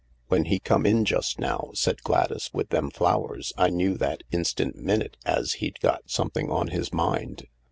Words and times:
"When 0.29 0.45
he 0.45 0.57
come 0.57 0.87
in 0.87 1.05
just 1.05 1.37
now," 1.39 1.69
said 1.75 2.01
Gladys, 2.01 2.49
"with 2.51 2.69
them 2.69 2.89
flowers, 2.89 3.53
I 3.55 3.69
knew 3.69 3.93
that 3.99 4.23
instant 4.31 4.75
minute 4.75 5.15
as 5.27 5.53
he'd 5.61 5.79
got 5.79 6.09
something 6.09 6.49
on 6.49 6.69
his 6.69 6.91
mind. 6.91 7.45